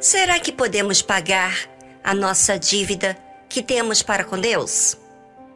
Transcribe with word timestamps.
Será 0.00 0.40
que 0.40 0.50
podemos 0.50 1.02
pagar 1.02 1.68
a 2.02 2.14
nossa 2.14 2.58
dívida 2.58 3.18
que 3.50 3.62
temos 3.62 4.00
para 4.00 4.24
com 4.24 4.40
Deus? 4.40 4.96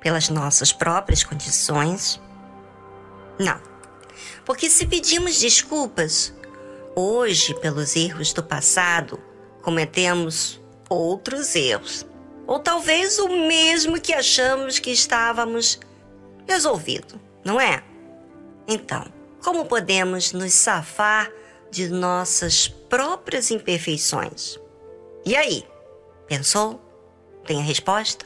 Pelas 0.00 0.28
nossas 0.28 0.70
próprias 0.70 1.24
condições? 1.24 2.20
Não. 3.38 3.58
Porque 4.44 4.68
se 4.68 4.84
pedimos 4.84 5.40
desculpas, 5.40 6.34
hoje, 6.94 7.54
pelos 7.54 7.96
erros 7.96 8.34
do 8.34 8.42
passado, 8.42 9.18
cometemos 9.62 10.60
outros 10.90 11.56
erros. 11.56 12.04
Ou 12.46 12.58
talvez 12.58 13.18
o 13.18 13.28
mesmo 13.28 13.98
que 13.98 14.12
achamos 14.12 14.78
que 14.78 14.90
estávamos 14.90 15.80
resolvido, 16.46 17.18
não 17.42 17.58
é? 17.58 17.82
Então, 18.68 19.06
como 19.42 19.64
podemos 19.64 20.32
nos 20.32 20.52
safar 20.52 21.32
de 21.74 21.88
nossas 21.88 22.68
próprias 22.68 23.50
imperfeições? 23.50 24.58
E 25.26 25.34
aí? 25.34 25.66
Pensou? 26.28 26.80
Tem 27.44 27.58
a 27.58 27.64
resposta? 27.64 28.24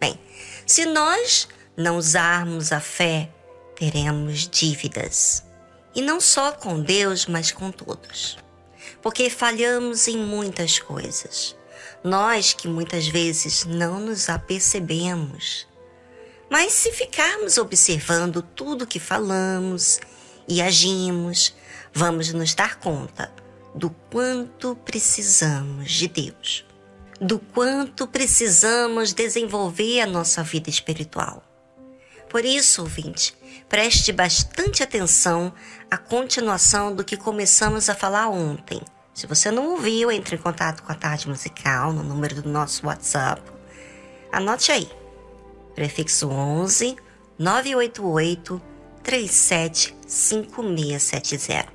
Bem, 0.00 0.18
se 0.66 0.86
nós 0.86 1.46
não 1.76 1.98
usarmos 1.98 2.72
a 2.72 2.80
fé, 2.80 3.30
teremos 3.76 4.48
dívidas. 4.48 5.44
E 5.94 6.00
não 6.00 6.18
só 6.18 6.50
com 6.50 6.80
Deus, 6.80 7.26
mas 7.26 7.52
com 7.52 7.70
todos. 7.70 8.38
Porque 9.02 9.28
falhamos 9.28 10.08
em 10.08 10.16
muitas 10.16 10.78
coisas. 10.78 11.54
Nós 12.02 12.54
que 12.54 12.68
muitas 12.68 13.06
vezes 13.06 13.66
não 13.66 14.00
nos 14.00 14.30
apercebemos. 14.30 15.66
Mas 16.48 16.72
se 16.72 16.90
ficarmos 16.90 17.58
observando 17.58 18.40
tudo 18.40 18.86
que 18.86 18.98
falamos 18.98 20.00
e 20.48 20.62
agimos, 20.62 21.54
vamos 21.92 22.32
nos 22.32 22.54
dar 22.54 22.76
conta 22.76 23.30
do 23.74 23.90
quanto 24.10 24.74
precisamos 24.76 25.90
de 25.92 26.08
Deus, 26.08 26.64
do 27.20 27.38
quanto 27.38 28.06
precisamos 28.06 29.12
desenvolver 29.12 30.00
a 30.00 30.06
nossa 30.06 30.42
vida 30.42 30.70
espiritual. 30.70 31.44
Por 32.30 32.44
isso, 32.44 32.82
ouvinte, 32.82 33.34
preste 33.68 34.12
bastante 34.12 34.82
atenção 34.82 35.52
à 35.90 35.96
continuação 35.96 36.94
do 36.94 37.04
que 37.04 37.16
começamos 37.16 37.88
a 37.88 37.94
falar 37.94 38.28
ontem 38.28 38.82
se 39.18 39.26
você 39.26 39.50
não 39.50 39.70
ouviu, 39.70 40.12
entre 40.12 40.36
em 40.36 40.38
contato 40.38 40.80
com 40.84 40.92
a 40.92 40.94
Tarde 40.94 41.28
Musical 41.28 41.92
no 41.92 42.04
número 42.04 42.40
do 42.40 42.48
nosso 42.48 42.86
WhatsApp. 42.86 43.42
Anote 44.30 44.70
aí. 44.70 44.88
Prefixo 45.74 46.28
11 46.28 46.96
988 47.36 48.62
375670. 49.08 51.66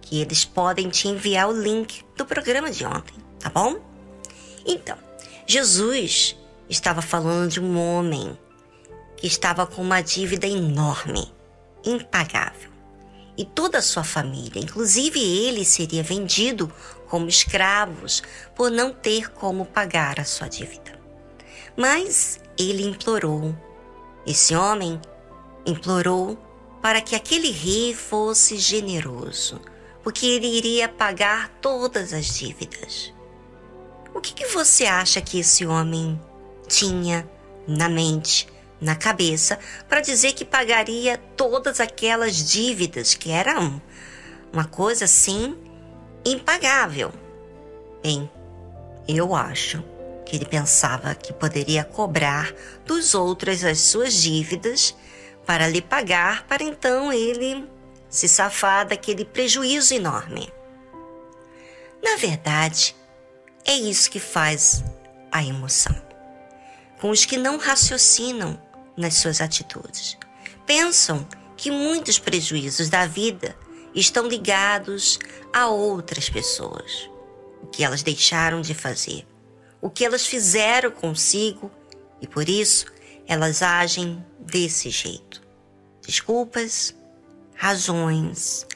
Que 0.00 0.20
eles 0.20 0.44
podem 0.44 0.88
te 0.88 1.08
enviar 1.08 1.48
o 1.48 1.52
link 1.52 2.04
do 2.16 2.24
programa 2.24 2.70
de 2.70 2.86
ontem, 2.86 3.16
tá 3.40 3.50
bom? 3.50 3.80
Então, 4.64 4.96
Jesus 5.44 6.36
estava 6.70 7.02
falando 7.02 7.50
de 7.50 7.60
um 7.60 7.76
homem 7.76 8.38
que 9.16 9.26
estava 9.26 9.66
com 9.66 9.82
uma 9.82 10.00
dívida 10.00 10.46
enorme, 10.46 11.34
impagável 11.84 12.70
e 13.36 13.44
toda 13.44 13.78
a 13.78 13.82
sua 13.82 14.04
família, 14.04 14.62
inclusive 14.62 15.20
ele, 15.20 15.64
seria 15.64 16.02
vendido 16.02 16.72
como 17.08 17.28
escravos 17.28 18.22
por 18.54 18.70
não 18.70 18.92
ter 18.92 19.30
como 19.30 19.64
pagar 19.64 20.20
a 20.20 20.24
sua 20.24 20.48
dívida. 20.48 21.00
Mas 21.76 22.40
ele 22.58 22.84
implorou, 22.84 23.54
esse 24.26 24.54
homem 24.54 25.00
implorou 25.66 26.38
para 26.82 27.00
que 27.00 27.14
aquele 27.14 27.50
rei 27.50 27.94
fosse 27.94 28.58
generoso, 28.58 29.60
porque 30.02 30.26
ele 30.26 30.48
iria 30.48 30.88
pagar 30.88 31.48
todas 31.60 32.12
as 32.12 32.26
dívidas. 32.34 33.14
O 34.12 34.20
que, 34.20 34.34
que 34.34 34.46
você 34.48 34.84
acha 34.84 35.20
que 35.20 35.38
esse 35.38 35.64
homem 35.64 36.20
tinha 36.68 37.26
na 37.66 37.88
mente 37.88 38.48
na 38.80 38.96
cabeça 38.96 39.58
para 39.88 40.00
dizer 40.00 40.32
que 40.32 40.44
pagaria 40.44 41.16
todas 41.36 41.78
aquelas 41.78 42.50
dívidas 42.50 43.14
que 43.14 43.30
eram 43.30 43.80
uma 44.52 44.64
coisa 44.64 45.04
assim 45.04 45.56
impagável. 46.24 47.12
Bem, 48.02 48.28
eu 49.06 49.34
acho 49.34 49.82
que 50.26 50.34
ele 50.34 50.44
pensava 50.44 51.14
que 51.14 51.32
poderia 51.32 51.84
cobrar 51.84 52.52
dos 52.84 53.14
outros 53.14 53.64
as 53.64 53.78
suas 53.78 54.14
dívidas 54.14 54.94
para 55.46 55.68
lhe 55.68 55.82
pagar, 55.82 56.46
para 56.46 56.62
então 56.62 57.12
ele 57.12 57.68
se 58.08 58.28
safar 58.28 58.86
daquele 58.86 59.24
prejuízo 59.24 59.94
enorme. 59.94 60.52
Na 62.02 62.16
verdade, 62.16 62.94
é 63.64 63.74
isso 63.74 64.10
que 64.10 64.20
faz 64.20 64.84
a 65.30 65.42
emoção. 65.42 65.94
Com 67.00 67.10
os 67.10 67.24
que 67.24 67.36
não 67.36 67.56
raciocinam, 67.56 68.60
nas 68.96 69.14
suas 69.14 69.40
atitudes. 69.40 70.16
Pensam 70.66 71.26
que 71.56 71.70
muitos 71.70 72.18
prejuízos 72.18 72.88
da 72.88 73.06
vida 73.06 73.56
estão 73.94 74.26
ligados 74.26 75.18
a 75.52 75.66
outras 75.66 76.28
pessoas. 76.28 77.10
O 77.62 77.66
que 77.66 77.84
elas 77.84 78.02
deixaram 78.02 78.60
de 78.60 78.74
fazer, 78.74 79.26
o 79.80 79.88
que 79.88 80.04
elas 80.04 80.26
fizeram 80.26 80.90
consigo 80.90 81.70
e 82.20 82.26
por 82.26 82.48
isso 82.48 82.86
elas 83.26 83.62
agem 83.62 84.24
desse 84.38 84.90
jeito. 84.90 85.42
Desculpas, 86.06 86.94
razões, 87.54 88.66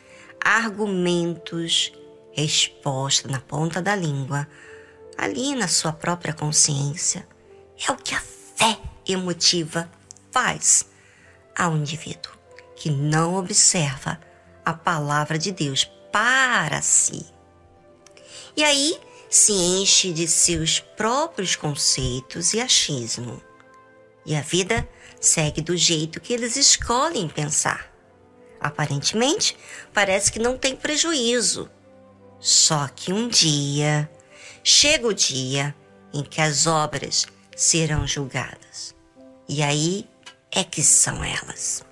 argumentos, 0.41 1.93
resposta 2.33 3.29
na 3.29 3.41
ponta 3.41 3.83
da 3.83 3.97
língua, 3.97 4.47
ali 5.17 5.55
na 5.55 5.69
sua 5.69 5.93
própria 5.93 6.33
consciência. 6.33 7.27
É 7.87 7.91
o 7.91 7.97
que 7.97 8.15
a 8.15 8.21
fé 8.21 8.79
emotiva 9.07 9.91
faz 10.31 10.87
ao 11.57 11.77
indivíduo 11.77 12.37
que 12.77 12.91
não 12.91 13.35
observa 13.35 14.21
a 14.65 14.73
palavra 14.75 15.39
de 15.39 15.51
Deus 15.51 15.91
para 16.13 16.83
si. 16.83 17.25
E 18.57 18.63
aí 18.63 19.01
se 19.31 19.53
enche 19.53 20.13
de 20.13 20.29
seus 20.29 20.79
próprios 20.79 21.57
conceitos 21.57 22.55
e 22.55 22.61
achismo. 22.61 23.43
E 24.27 24.35
a 24.35 24.41
vida 24.41 24.87
segue 25.21 25.63
do 25.63 25.77
jeito 25.77 26.21
que 26.21 26.33
eles 26.33 26.57
escolhem 26.57 27.29
pensar. 27.29 27.91
Aparentemente, 28.61 29.57
parece 29.95 30.33
que 30.33 30.39
não 30.39 30.59
tem 30.59 30.75
prejuízo. 30.75 31.71
Só 32.41 32.89
que 32.89 33.13
um 33.13 33.29
dia, 33.29 34.11
chega 34.65 35.07
o 35.07 35.15
dia 35.15 35.75
em 36.13 36.23
que 36.23 36.41
as 36.41 36.67
obras 36.67 37.27
serão 37.57 38.07
julgadas. 38.07 38.95
E 39.49 39.63
aí 39.63 40.09
é 40.51 40.65
que 40.65 40.83
são 40.83 41.23
elas. 41.23 41.85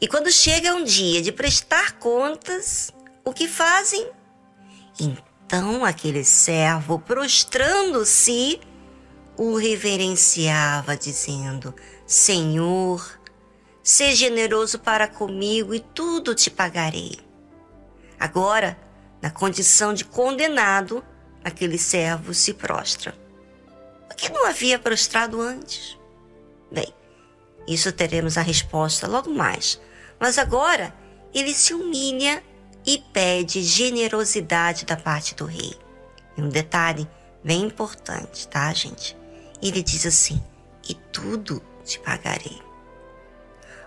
E 0.00 0.08
quando 0.08 0.30
chega 0.30 0.74
um 0.74 0.84
dia 0.84 1.22
de 1.22 1.32
prestar 1.32 1.92
contas, 1.92 2.92
o 3.24 3.32
que 3.32 3.48
fazem? 3.48 4.10
Então 5.00 5.84
aquele 5.84 6.24
servo, 6.24 6.98
prostrando-se, 6.98 8.60
o 9.36 9.56
reverenciava, 9.56 10.96
dizendo: 10.96 11.74
Senhor, 12.06 13.18
seja 13.82 14.26
generoso 14.26 14.78
para 14.78 15.06
comigo 15.06 15.74
e 15.74 15.80
tudo 15.80 16.34
te 16.34 16.50
pagarei. 16.50 17.18
Agora, 18.18 18.78
na 19.20 19.30
condição 19.30 19.92
de 19.92 20.04
condenado, 20.04 21.04
aquele 21.44 21.78
servo 21.78 22.32
se 22.34 22.54
prostra. 22.54 23.14
Por 24.08 24.16
que 24.16 24.28
não 24.30 24.46
havia 24.46 24.78
prostrado 24.78 25.40
antes? 25.40 25.98
Bem, 26.70 26.92
isso 27.68 27.92
teremos 27.92 28.38
a 28.38 28.42
resposta 28.42 29.06
logo 29.06 29.30
mais. 29.30 29.80
Mas 30.18 30.38
agora 30.38 30.94
ele 31.34 31.52
se 31.52 31.74
humilha 31.74 32.42
e 32.84 32.98
pede 32.98 33.62
generosidade 33.62 34.86
da 34.86 34.96
parte 34.96 35.34
do 35.34 35.44
rei. 35.44 35.74
E 36.36 36.42
um 36.42 36.48
detalhe 36.48 37.08
bem 37.44 37.62
importante, 37.64 38.48
tá, 38.48 38.72
gente? 38.72 39.16
Ele 39.62 39.82
diz 39.82 40.06
assim: 40.06 40.42
e 40.88 40.94
tudo 40.94 41.62
te 41.84 41.98
pagarei. 41.98 42.60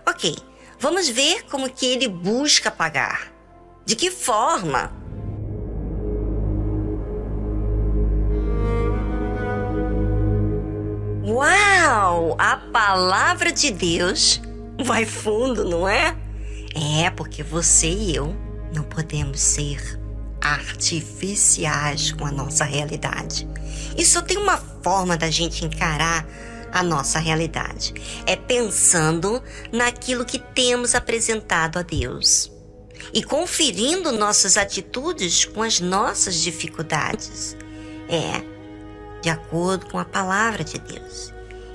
Ok, 0.08 0.36
vamos 0.78 1.08
ver 1.08 1.44
como 1.44 1.70
que 1.70 1.86
ele 1.86 2.08
busca 2.08 2.70
pagar. 2.70 3.32
De 3.84 3.96
que 3.96 4.10
forma? 4.10 4.92
Uau! 11.24 12.34
A 12.38 12.56
palavra 12.56 13.52
de 13.52 13.70
Deus 13.70 14.40
vai 14.84 15.04
fundo, 15.04 15.64
não 15.64 15.88
é? 15.88 16.16
É, 16.74 17.10
porque 17.10 17.42
você 17.42 17.88
e 17.88 18.14
eu 18.14 18.34
não 18.74 18.82
podemos 18.82 19.40
ser 19.40 19.98
artificiais 20.40 22.12
com 22.12 22.26
a 22.26 22.32
nossa 22.32 22.64
realidade. 22.64 23.48
Só 24.04 24.22
tem 24.22 24.38
uma 24.38 24.56
forma 24.82 25.16
da 25.16 25.30
gente 25.30 25.64
encarar 25.64 26.26
a 26.72 26.82
nossa 26.82 27.18
realidade: 27.18 27.94
é 28.26 28.34
pensando 28.34 29.42
naquilo 29.72 30.24
que 30.24 30.38
temos 30.38 30.94
apresentado 30.94 31.78
a 31.78 31.82
Deus. 31.82 32.50
e 33.14 33.22
conferindo 33.22 34.12
nossas 34.12 34.56
atitudes 34.56 35.44
com 35.44 35.62
as 35.62 35.80
nossas 35.80 36.36
dificuldades. 36.36 37.56
É, 38.08 38.42
de 39.22 39.30
acordo 39.30 39.86
com 39.86 39.98
a 39.98 40.04
palavra 40.04 40.64
de 40.64 40.78
Deus. 40.78 41.32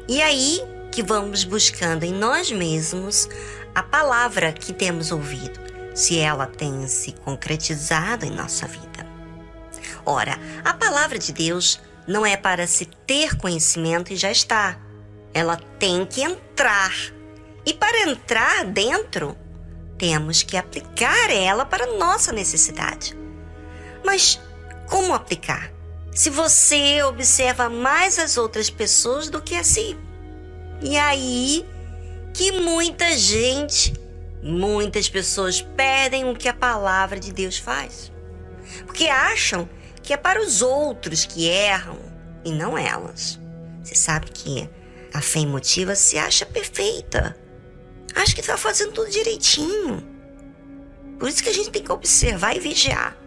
E 0.07 0.21
aí 0.21 0.61
que 0.91 1.03
vamos 1.03 1.43
buscando 1.43 2.03
em 2.03 2.13
nós 2.13 2.51
mesmos 2.51 3.27
a 3.73 3.83
palavra 3.83 4.53
que 4.53 4.71
temos 4.71 5.11
ouvido, 5.11 5.59
se 5.95 6.19
ela 6.19 6.45
tem 6.45 6.87
se 6.87 7.13
concretizado 7.13 8.25
em 8.25 8.29
nossa 8.29 8.67
vida. 8.67 9.07
Ora, 10.05 10.37
a 10.63 10.73
palavra 10.73 11.17
de 11.17 11.33
Deus 11.33 11.79
não 12.07 12.25
é 12.25 12.37
para 12.37 12.67
se 12.67 12.85
ter 13.07 13.35
conhecimento 13.37 14.13
e 14.13 14.15
já 14.15 14.29
está. 14.29 14.77
Ela 15.33 15.57
tem 15.79 16.05
que 16.05 16.21
entrar. 16.21 16.93
E 17.65 17.73
para 17.73 18.09
entrar 18.09 18.65
dentro, 18.65 19.35
temos 19.97 20.43
que 20.43 20.57
aplicar 20.57 21.31
ela 21.31 21.65
para 21.65 21.97
nossa 21.97 22.31
necessidade. 22.31 23.17
Mas 24.03 24.39
como 24.87 25.13
aplicar? 25.13 25.71
Se 26.11 26.29
você 26.29 27.01
observa 27.03 27.69
mais 27.69 28.19
as 28.19 28.37
outras 28.37 28.69
pessoas 28.69 29.29
do 29.29 29.41
que 29.41 29.55
a 29.55 29.63
si. 29.63 29.97
E 30.81 30.97
aí 30.97 31.65
que 32.33 32.51
muita 32.51 33.17
gente, 33.17 33.93
muitas 34.45 35.09
pessoas 35.09 35.59
perdem 35.59 36.29
o 36.29 36.35
que 36.35 36.47
a 36.47 36.53
palavra 36.53 37.19
de 37.19 37.33
Deus 37.33 37.57
faz. 37.57 38.11
Porque 38.85 39.07
acham 39.07 39.67
que 40.03 40.13
é 40.13 40.17
para 40.17 40.39
os 40.39 40.61
outros 40.61 41.25
que 41.25 41.47
erram 41.47 41.97
e 42.43 42.51
não 42.51 42.77
elas. 42.77 43.39
Você 43.83 43.95
sabe 43.95 44.29
que 44.29 44.69
a 45.11 45.19
fé 45.19 45.39
emotiva 45.39 45.95
se 45.95 46.17
acha 46.19 46.45
perfeita. 46.45 47.35
Acha 48.13 48.35
que 48.35 48.41
está 48.41 48.55
fazendo 48.55 48.91
tudo 48.91 49.09
direitinho. 49.09 50.05
Por 51.17 51.27
isso 51.27 51.41
que 51.41 51.49
a 51.49 51.53
gente 51.53 51.71
tem 51.71 51.83
que 51.83 51.91
observar 51.91 52.55
e 52.55 52.59
vigiar. 52.59 53.17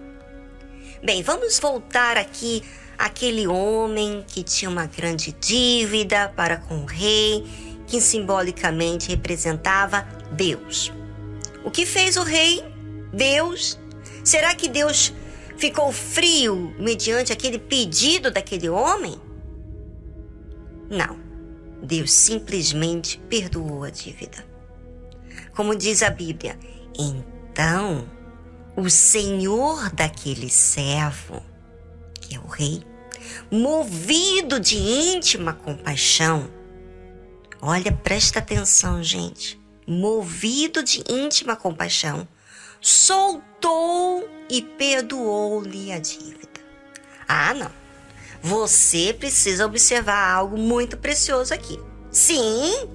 Bem, 1.03 1.23
vamos 1.23 1.59
voltar 1.59 2.17
aqui 2.17 2.63
àquele 2.97 3.49
homem 3.49 4.25
que 4.27 4.45
tinha 4.45 4.71
uma 4.71 4.87
grande 4.87 5.33
dívida 5.33 6.33
para 6.37 6.59
com 6.59 6.83
o 6.83 6.87
rei, 6.87 7.45
que 7.87 8.01
simbolicamente 8.01 9.09
representava 9.09 10.07
Deus. 10.33 10.93
O 11.69 11.71
que 11.71 11.85
fez 11.85 12.17
o 12.17 12.23
rei? 12.23 12.65
Deus. 13.13 13.79
Será 14.25 14.55
que 14.55 14.71
Deus 14.71 15.13
ficou 15.59 15.93
frio 15.93 16.75
mediante 16.79 17.31
aquele 17.31 17.59
pedido 17.59 18.31
daquele 18.31 18.71
homem? 18.71 19.21
Não. 20.89 21.19
Deus 21.83 22.11
simplesmente 22.11 23.19
perdoou 23.29 23.85
a 23.85 23.91
dívida. 23.91 24.43
Como 25.55 25.77
diz 25.77 26.03
a 26.03 26.09
Bíblia, 26.09 26.59
então 26.99 28.09
o 28.75 28.89
senhor 28.89 29.91
daquele 29.91 30.49
servo, 30.49 31.43
que 32.19 32.35
é 32.35 32.41
o 32.41 32.47
rei, 32.47 32.83
movido 33.51 34.59
de 34.59 34.79
íntima 34.79 35.53
compaixão, 35.53 36.49
olha, 37.61 37.93
presta 37.93 38.39
atenção, 38.39 39.03
gente, 39.03 39.61
movido 39.89 40.83
de 40.83 41.03
íntima 41.09 41.57
compaixão, 41.57 42.29
soltou 42.81 44.29
e 44.51 44.61
perdoou-lhe 44.61 45.91
a 45.91 45.99
dívida. 45.99 46.61
Ah, 47.27 47.55
não. 47.55 47.71
Você 48.43 49.13
precisa 49.19 49.67
observar 49.67 50.33
algo 50.33 50.59
muito 50.59 50.97
precioso 50.97 51.53
aqui. 51.53 51.79
Sim! 52.11 52.89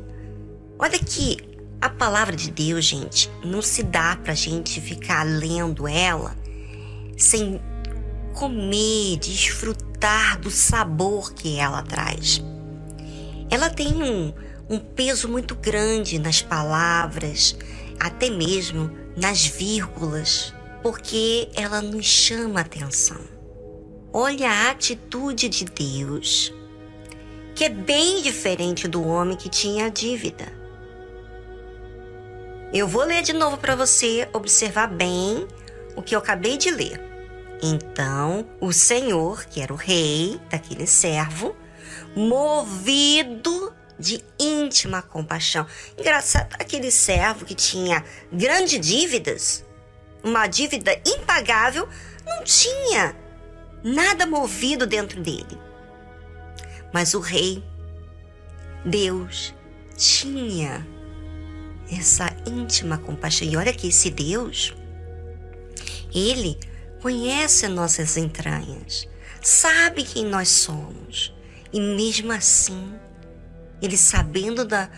Olha 0.80 0.98
que 1.00 1.38
a 1.82 1.90
palavra 1.90 2.36
de 2.36 2.50
Deus, 2.50 2.86
gente, 2.86 3.30
não 3.44 3.62
se 3.62 3.84
dá 3.84 4.18
pra 4.24 4.34
gente 4.34 4.80
ficar 4.80 5.24
lendo 5.24 5.88
ela 5.88 6.36
sem 7.18 7.62
comer, 8.34 9.18
desfrutar 9.18 10.40
do 10.40 10.50
sabor 10.50 11.34
que 11.34 11.58
ela 11.58 11.84
traz. 11.84 12.42
Ela 13.50 13.70
tem 13.70 14.02
um, 14.02 14.34
um 14.70 14.80
peso 14.80 15.28
muito 15.28 15.56
grande 15.56 16.20
nas 16.20 16.42
palavras, 16.42 17.56
até 18.00 18.30
mesmo 18.30 18.92
nas 19.16 19.46
vírgulas, 19.46 20.54
porque 20.82 21.50
ela 21.56 21.82
nos 21.82 22.06
chama 22.06 22.62
atenção. 22.62 23.22
Olha 24.12 24.50
a 24.50 24.72
atitude 24.72 25.50
de 25.50 25.66
Deus, 25.66 26.54
que 27.56 27.64
é 27.64 27.70
bem 27.70 28.22
diferente 28.22 28.88
do 28.88 29.06
homem 29.06 29.38
que 29.38 29.50
tinha 29.50 29.86
a 29.86 29.90
dívida. 29.90 30.52
Eu 32.74 32.88
vou 32.88 33.04
ler 33.04 33.22
de 33.22 33.34
novo 33.34 33.58
para 33.58 33.76
você 33.76 34.28
observar 34.34 34.88
bem 34.88 35.48
o 35.96 36.02
que 36.02 36.16
eu 36.16 36.20
acabei 36.20 36.58
de 36.58 36.72
ler. 36.72 37.00
Então, 37.62 38.46
o 38.60 38.74
Senhor, 38.74 39.46
que 39.46 39.62
era 39.62 39.72
o 39.72 39.78
rei 39.78 40.40
daquele 40.50 40.88
servo, 40.88 41.56
movido 42.16 43.74
de 43.98 44.24
íntima 44.40 45.02
compaixão. 45.02 45.66
Engraçado, 45.98 46.54
aquele 46.60 46.92
servo 46.92 47.46
que 47.46 47.56
tinha 47.56 48.04
grandes 48.32 48.80
dívidas, 48.80 49.66
uma 50.24 50.48
dívida 50.48 51.00
impagável, 51.06 51.88
não 52.26 52.44
tinha 52.44 53.16
nada 53.84 54.26
movido 54.26 54.88
dentro 54.88 55.22
dele. 55.22 55.60
Mas 56.94 57.14
o 57.14 57.20
rei, 57.20 57.64
Deus, 58.86 59.54
tinha 59.98 60.88
essa 61.92 62.30
íntima 62.46 62.98
compaixão. 62.98 63.48
E 63.48 63.58
olha 63.58 63.74
que 63.74 63.88
esse 63.88 64.10
Deus, 64.10 64.74
ele 66.14 66.58
conhece 67.02 67.68
nossas 67.68 68.16
entranhas, 68.16 69.08
sabe 69.42 70.04
quem 70.04 70.26
nós 70.26 70.50
somos. 70.50 71.34
E 71.72 71.80
mesmo 71.80 72.32
assim, 72.32 72.94
ele 73.84 73.98
sabendo 73.98 74.64
da, 74.64 74.90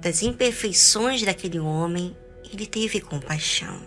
das 0.00 0.20
imperfeições 0.20 1.22
daquele 1.22 1.60
homem, 1.60 2.16
ele 2.52 2.66
teve 2.66 3.00
compaixão. 3.00 3.80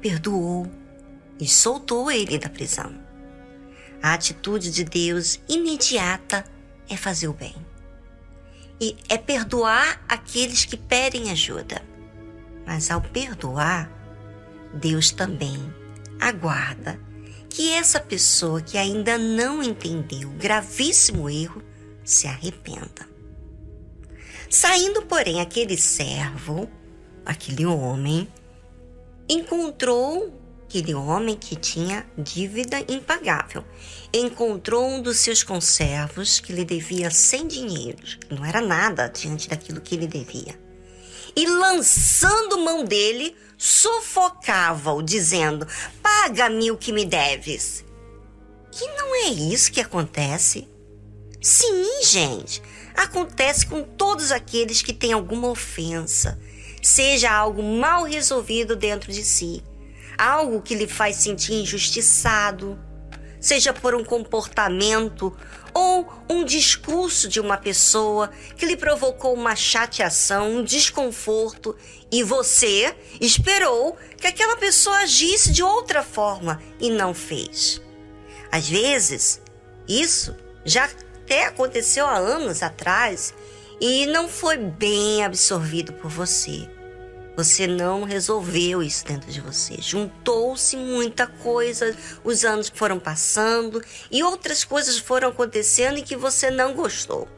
Perdoou 0.00 0.70
e 1.40 1.48
soltou 1.48 2.08
ele 2.08 2.38
da 2.38 2.48
prisão. 2.48 2.94
A 4.00 4.14
atitude 4.14 4.70
de 4.70 4.84
Deus 4.84 5.40
imediata 5.48 6.44
é 6.88 6.96
fazer 6.96 7.26
o 7.26 7.32
bem. 7.32 7.56
E 8.80 8.96
é 9.08 9.18
perdoar 9.18 10.00
aqueles 10.08 10.64
que 10.64 10.76
pedem 10.76 11.32
ajuda. 11.32 11.82
Mas 12.64 12.92
ao 12.92 13.00
perdoar, 13.00 13.90
Deus 14.72 15.10
também 15.10 15.58
aguarda 16.20 16.96
que 17.50 17.72
essa 17.72 17.98
pessoa 17.98 18.62
que 18.62 18.78
ainda 18.78 19.18
não 19.18 19.64
entendeu 19.64 20.28
o 20.28 20.34
gravíssimo 20.34 21.28
erro 21.28 21.60
se 22.08 22.26
arrependa. 22.26 23.06
Saindo, 24.48 25.02
porém, 25.02 25.40
aquele 25.40 25.76
servo, 25.76 26.68
aquele 27.24 27.66
homem, 27.66 28.26
encontrou 29.28 30.32
aquele 30.64 30.94
homem 30.94 31.36
que 31.36 31.54
tinha 31.54 32.06
dívida 32.16 32.78
impagável. 32.88 33.62
Encontrou 34.12 34.86
um 34.86 35.02
dos 35.02 35.18
seus 35.18 35.42
conservos 35.42 36.40
que 36.40 36.52
lhe 36.52 36.64
devia 36.64 37.10
cem 37.10 37.46
dinheiros, 37.46 38.18
não 38.30 38.44
era 38.44 38.60
nada 38.60 39.08
diante 39.08 39.48
daquilo 39.48 39.80
que 39.80 39.94
ele 39.94 40.06
devia. 40.06 40.58
E 41.36 41.46
lançando 41.46 42.58
mão 42.58 42.84
dele, 42.84 43.36
sufocava-o, 43.58 45.02
dizendo: 45.02 45.66
Paga-me 46.02 46.70
o 46.70 46.76
que 46.78 46.90
me 46.90 47.04
deves. 47.04 47.84
E 48.80 48.86
não 48.96 49.14
é 49.14 49.28
isso 49.28 49.70
que 49.70 49.80
acontece? 49.80 50.66
Sim, 51.40 52.02
gente. 52.02 52.62
Acontece 52.96 53.66
com 53.66 53.82
todos 53.82 54.32
aqueles 54.32 54.82
que 54.82 54.92
têm 54.92 55.12
alguma 55.12 55.48
ofensa, 55.48 56.38
seja 56.82 57.30
algo 57.30 57.62
mal 57.62 58.02
resolvido 58.02 58.74
dentro 58.74 59.12
de 59.12 59.22
si, 59.22 59.62
algo 60.16 60.60
que 60.60 60.74
lhe 60.74 60.88
faz 60.88 61.16
sentir 61.16 61.52
injustiçado, 61.52 62.76
seja 63.40 63.72
por 63.72 63.94
um 63.94 64.02
comportamento 64.02 65.32
ou 65.72 66.12
um 66.28 66.44
discurso 66.44 67.28
de 67.28 67.38
uma 67.38 67.56
pessoa 67.56 68.30
que 68.56 68.66
lhe 68.66 68.76
provocou 68.76 69.32
uma 69.32 69.54
chateação, 69.54 70.56
um 70.56 70.64
desconforto 70.64 71.76
e 72.10 72.24
você 72.24 72.92
esperou 73.20 73.96
que 74.16 74.26
aquela 74.26 74.56
pessoa 74.56 74.98
agisse 74.98 75.52
de 75.52 75.62
outra 75.62 76.02
forma 76.02 76.60
e 76.80 76.90
não 76.90 77.14
fez. 77.14 77.80
Às 78.50 78.68
vezes, 78.68 79.40
isso 79.86 80.34
já 80.64 80.88
até 81.28 81.44
aconteceu 81.44 82.06
há 82.06 82.16
anos 82.16 82.62
atrás 82.62 83.34
e 83.78 84.06
não 84.06 84.30
foi 84.30 84.56
bem 84.56 85.22
absorvido 85.22 85.92
por 85.92 86.10
você. 86.10 86.66
Você 87.36 87.66
não 87.66 88.02
resolveu 88.02 88.82
isso 88.82 89.04
dentro 89.04 89.30
de 89.30 89.38
você. 89.38 89.76
Juntou-se 89.78 90.74
muita 90.74 91.26
coisa, 91.26 91.94
os 92.24 92.46
anos 92.46 92.72
foram 92.74 92.98
passando 92.98 93.84
e 94.10 94.22
outras 94.22 94.64
coisas 94.64 94.96
foram 94.96 95.28
acontecendo 95.28 95.98
e 95.98 96.02
que 96.02 96.16
você 96.16 96.50
não 96.50 96.72
gostou. 96.72 97.28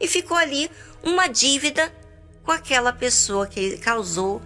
E 0.00 0.08
ficou 0.08 0.36
ali 0.36 0.68
uma 1.00 1.28
dívida 1.28 1.94
com 2.42 2.50
aquela 2.50 2.92
pessoa 2.92 3.46
que 3.46 3.78
causou 3.78 4.42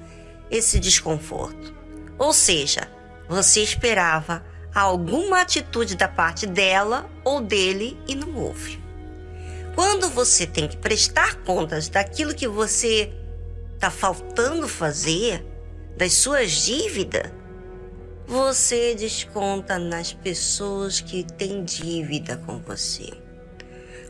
esse 0.50 0.78
desconforto. 0.78 1.74
Ou 2.18 2.34
seja, 2.34 2.86
você 3.26 3.62
esperava 3.62 4.44
alguma 4.74 5.40
atitude 5.40 5.96
da 5.96 6.06
parte 6.06 6.46
dela 6.46 7.10
ou 7.24 7.40
dele 7.40 7.98
e 8.06 8.14
não 8.14 8.36
houve. 8.36 8.89
Quando 9.80 10.10
você 10.10 10.46
tem 10.46 10.68
que 10.68 10.76
prestar 10.76 11.36
contas 11.36 11.88
daquilo 11.88 12.34
que 12.34 12.46
você 12.46 13.10
está 13.76 13.90
faltando 13.90 14.68
fazer, 14.68 15.42
das 15.96 16.12
suas 16.12 16.50
dívidas, 16.50 17.32
você 18.26 18.94
desconta 18.94 19.78
nas 19.78 20.12
pessoas 20.12 21.00
que 21.00 21.24
têm 21.24 21.64
dívida 21.64 22.36
com 22.44 22.58
você. 22.58 23.08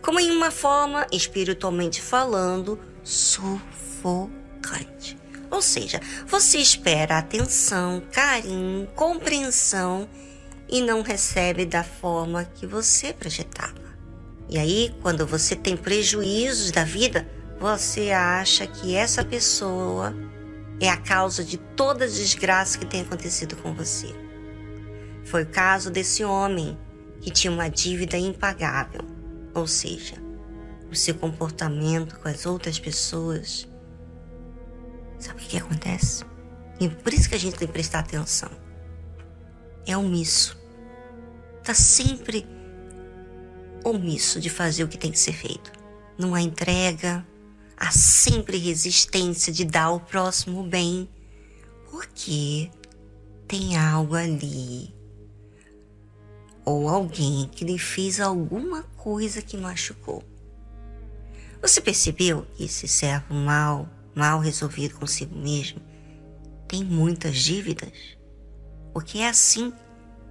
Como 0.03 0.19
em 0.19 0.33
uma 0.33 0.51
forma, 0.51 1.07
espiritualmente 1.13 2.03
falando, 2.03 2.77
sufocante. 3.05 4.37
Ou 5.53 5.63
seja, 5.63 6.01
você 6.27 6.59
espera 6.59 7.17
atenção, 7.17 8.03
carinho, 8.11 8.89
compreensão 8.97 10.09
e 10.69 10.81
não 10.81 11.03
recebe 11.03 11.65
da 11.65 11.85
forma 11.85 12.45
que 12.45 12.67
você 12.67 13.13
projetava. 13.13 13.90
E 14.51 14.59
aí, 14.59 14.93
quando 15.01 15.25
você 15.25 15.55
tem 15.55 15.77
prejuízos 15.77 16.73
da 16.73 16.83
vida, 16.83 17.25
você 17.61 18.11
acha 18.11 18.67
que 18.67 18.97
essa 18.97 19.25
pessoa 19.25 20.13
é 20.81 20.89
a 20.89 20.97
causa 20.97 21.45
de 21.45 21.57
toda 21.57 22.05
a 22.05 22.09
desgraça 22.09 22.77
que 22.77 22.85
tem 22.85 23.03
acontecido 23.03 23.55
com 23.57 23.73
você. 23.73 24.13
Foi 25.25 25.45
o 25.45 25.47
caso 25.47 25.89
desse 25.89 26.25
homem 26.25 26.77
que 27.21 27.31
tinha 27.31 27.53
uma 27.53 27.69
dívida 27.69 28.19
impagável, 28.19 29.03
ou 29.55 29.69
seja, 29.69 30.17
o 30.91 30.97
seu 30.97 31.15
comportamento 31.15 32.19
com 32.19 32.29
as 32.29 32.45
outras 32.45 32.77
pessoas. 32.77 33.69
Sabe 35.17 35.45
o 35.45 35.47
que, 35.47 35.59
acontece? 35.59 36.25
E 36.81 36.89
por 36.89 37.15
isso 37.15 37.29
que 37.29 37.37
a 37.37 37.39
gente 37.39 37.57
tem 37.57 37.69
que 37.69 37.73
prestar 37.73 38.01
atenção. 38.01 38.51
É 39.87 39.97
omisso. 39.97 40.59
Está 41.61 41.75
sempre 41.75 42.45
omisso 43.85 44.41
de 44.41 44.51
fazer 44.51 44.85
o 44.85 44.89
que 44.89 44.99
tem 44.99 45.11
que 45.11 45.19
ser 45.19 45.33
feito. 45.33 45.73
Não 46.19 46.35
há 46.35 46.41
entrega, 46.41 47.27
há 47.77 47.91
sempre 47.91 48.59
resistência 48.59 49.53
de 49.53 49.65
dar 49.65 49.85
ao 49.85 50.01
próximo 50.01 50.63
bem, 50.63 51.09
porque 51.91 52.71
tem 53.49 53.77
algo 53.77 54.15
ali 54.15 54.95
ou 56.65 56.89
alguém 56.89 57.49
que 57.49 57.65
lhe 57.65 57.79
fez 57.79 58.21
alguma 58.21 58.83
coisa 58.97 59.43
que 59.43 59.57
machucou. 59.57 60.23
Você 61.61 61.81
percebeu 61.81 62.47
que 62.55 62.65
esse 62.65 62.87
servo 62.87 63.35
mal, 63.35 63.89
mal 64.15 64.39
resolvido 64.39 64.95
consigo 64.95 65.37
mesmo, 65.37 65.81
tem 66.69 66.85
muitas 66.85 67.37
dívidas? 67.37 67.93
Porque 68.93 69.19
é 69.19 69.29
assim 69.29 69.73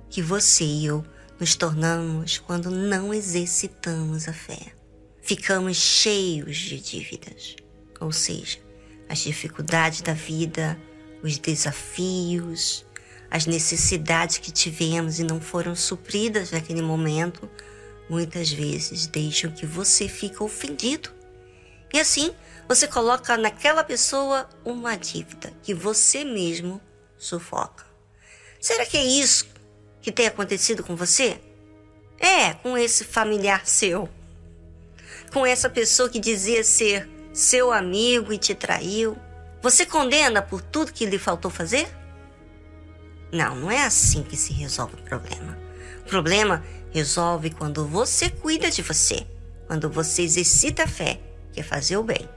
que 0.10 0.22
você 0.22 0.64
e 0.64 0.86
eu 0.86 1.06
nos 1.40 1.56
tornamos 1.56 2.38
quando 2.38 2.70
não 2.70 3.14
exercitamos 3.14 4.28
a 4.28 4.34
fé. 4.34 4.74
Ficamos 5.22 5.78
cheios 5.78 6.58
de 6.58 6.80
dívidas, 6.80 7.56
ou 8.00 8.12
seja, 8.12 8.60
as 9.08 9.20
dificuldades 9.20 10.02
da 10.02 10.14
vida, 10.14 10.78
os 11.24 11.38
desafios, 11.38 12.86
as 13.32 13.46
necessidades 13.46 14.38
que 14.38 14.52
tivemos 14.52 15.20
e 15.20 15.24
não 15.24 15.40
foram 15.40 15.76
supridas 15.76 16.52
naquele 16.52 16.82
momento, 16.82 17.50
muitas 18.10 18.52
vezes 18.52 19.08
deixam 19.08 19.52
que 19.52 19.66
você 19.66 20.10
fique 20.10 20.44
ofendido. 20.44 21.10
E 21.94 22.00
assim, 22.00 22.32
você 22.68 22.88
coloca 22.88 23.38
naquela 23.38 23.84
pessoa 23.84 24.50
uma 24.66 24.96
dívida 24.96 25.54
que 25.64 25.74
você 25.74 26.26
mesmo 26.26 26.82
sufoca. 27.18 27.86
Será 28.60 28.86
que 28.86 28.98
é 28.98 29.04
isso 29.04 29.48
que 30.02 30.12
tem 30.12 30.28
acontecido 30.28 30.84
com 30.84 30.96
você? 30.96 31.40
É, 32.20 32.54
com 32.54 32.78
esse 32.78 33.04
familiar 33.04 33.66
seu. 33.66 34.10
Com 35.34 35.46
essa 35.46 35.70
pessoa 35.70 36.10
que 36.10 36.20
dizia 36.20 36.64
ser 36.64 37.10
seu 37.34 37.72
amigo 37.72 38.34
e 38.34 38.38
te 38.38 38.54
traiu. 38.54 39.18
Você 39.62 39.86
condena 39.86 40.42
por 40.42 40.62
tudo 40.62 40.94
que 40.94 41.06
lhe 41.06 41.20
faltou 41.20 41.52
fazer? 41.52 41.88
Não, 43.32 43.56
não 43.56 43.72
é 43.72 43.84
assim 43.84 44.24
que 44.24 44.36
se 44.36 44.54
resolve 44.54 44.96
o 44.96 45.04
problema. 45.04 45.58
O 46.02 46.10
problema 46.10 46.64
resolve 46.92 47.52
quando 47.52 47.86
você 47.86 48.30
cuida 48.30 48.72
de 48.72 48.82
você, 48.82 49.26
quando 49.68 49.90
você 49.90 50.24
exercita 50.24 50.84
a 50.84 50.88
fé, 50.88 51.20
que 51.54 51.60
é 51.60 51.64
fazer 51.64 51.98
o 51.98 52.04
bem. 52.04 52.28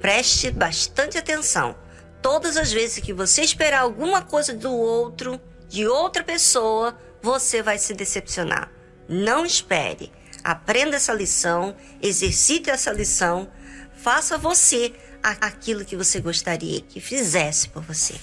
Preste 0.00 0.50
bastante 0.50 1.18
atenção. 1.18 1.76
Todas 2.22 2.56
as 2.56 2.72
vezes 2.72 3.02
que 3.02 3.12
você 3.12 3.42
esperar 3.42 3.80
alguma 3.80 4.22
coisa 4.22 4.54
do 4.54 4.72
outro, 4.72 5.40
de 5.72 5.86
outra 5.86 6.22
pessoa, 6.22 6.94
você 7.22 7.62
vai 7.62 7.78
se 7.78 7.94
decepcionar. 7.94 8.70
Não 9.08 9.46
espere. 9.46 10.12
Aprenda 10.44 10.96
essa 10.96 11.14
lição, 11.14 11.74
exercite 12.02 12.68
essa 12.68 12.92
lição, 12.92 13.50
faça 13.96 14.36
você 14.36 14.92
aquilo 15.22 15.82
que 15.82 15.96
você 15.96 16.20
gostaria 16.20 16.82
que 16.82 17.00
fizesse 17.00 17.70
por 17.70 17.82
você. 17.82 18.16